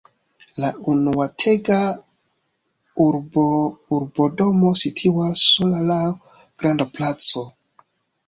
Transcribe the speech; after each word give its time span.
La 0.61 0.69
unuetaĝa 0.91 1.75
urbodomo 3.07 4.71
situas 4.83 5.45
sola 5.51 5.83
laŭ 5.93 6.01
granda 6.63 6.89
placo. 6.97 7.47